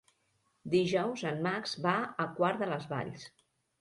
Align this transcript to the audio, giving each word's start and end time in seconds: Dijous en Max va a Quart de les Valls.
Dijous 0.75 1.23
en 1.31 1.43
Max 1.49 1.75
va 1.85 1.93
a 2.25 2.27
Quart 2.41 2.65
de 2.67 2.71
les 2.73 2.89
Valls. 2.95 3.29